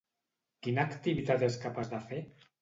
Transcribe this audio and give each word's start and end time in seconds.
Quina 0.67 0.85
activitat 0.91 1.45
és 1.49 1.59
capaç 1.67 1.93
de 1.93 2.01
fer? 2.09 2.25